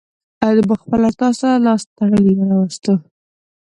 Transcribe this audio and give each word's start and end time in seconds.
ما 0.67 0.75
خپله 0.83 1.09
تاسو 1.19 1.41
ته 1.51 1.61
لاس 1.65 1.81
تړلى 1.97 2.33
راوستو. 2.49 2.93